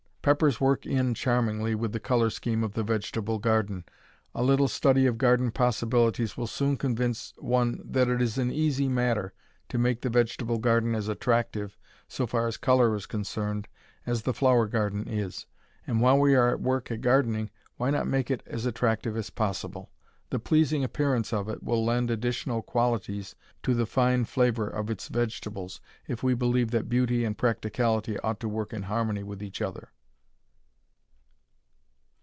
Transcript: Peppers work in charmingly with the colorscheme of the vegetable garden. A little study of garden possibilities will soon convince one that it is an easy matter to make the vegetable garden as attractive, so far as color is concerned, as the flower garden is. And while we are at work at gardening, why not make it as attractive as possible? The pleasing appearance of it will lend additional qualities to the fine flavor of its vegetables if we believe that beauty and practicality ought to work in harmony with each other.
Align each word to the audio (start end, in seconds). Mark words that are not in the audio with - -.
Peppers 0.23 0.61
work 0.61 0.85
in 0.85 1.15
charmingly 1.15 1.73
with 1.73 1.93
the 1.93 1.99
colorscheme 1.99 2.63
of 2.63 2.73
the 2.73 2.83
vegetable 2.83 3.39
garden. 3.39 3.83
A 4.35 4.43
little 4.43 4.67
study 4.67 5.07
of 5.07 5.17
garden 5.17 5.49
possibilities 5.49 6.37
will 6.37 6.45
soon 6.45 6.77
convince 6.77 7.33
one 7.39 7.81
that 7.83 8.07
it 8.07 8.21
is 8.21 8.37
an 8.37 8.51
easy 8.51 8.87
matter 8.87 9.33
to 9.69 9.79
make 9.79 10.01
the 10.01 10.11
vegetable 10.11 10.59
garden 10.59 10.93
as 10.93 11.07
attractive, 11.07 11.75
so 12.07 12.27
far 12.27 12.45
as 12.47 12.55
color 12.57 12.93
is 12.95 13.07
concerned, 13.07 13.67
as 14.05 14.21
the 14.21 14.31
flower 14.33 14.67
garden 14.67 15.07
is. 15.07 15.47
And 15.87 16.01
while 16.01 16.19
we 16.19 16.35
are 16.35 16.51
at 16.51 16.61
work 16.61 16.91
at 16.91 17.01
gardening, 17.01 17.49
why 17.77 17.89
not 17.89 18.05
make 18.05 18.29
it 18.29 18.43
as 18.45 18.67
attractive 18.67 19.17
as 19.17 19.31
possible? 19.31 19.89
The 20.29 20.37
pleasing 20.37 20.83
appearance 20.83 21.33
of 21.33 21.49
it 21.49 21.63
will 21.63 21.83
lend 21.83 22.11
additional 22.11 22.61
qualities 22.61 23.33
to 23.63 23.73
the 23.73 23.87
fine 23.87 24.25
flavor 24.25 24.67
of 24.67 24.91
its 24.91 25.07
vegetables 25.07 25.81
if 26.07 26.21
we 26.21 26.35
believe 26.35 26.69
that 26.69 26.89
beauty 26.89 27.25
and 27.25 27.35
practicality 27.35 28.19
ought 28.19 28.39
to 28.41 28.47
work 28.47 28.71
in 28.71 28.83
harmony 28.83 29.23
with 29.23 29.41
each 29.41 29.63
other. 29.63 29.89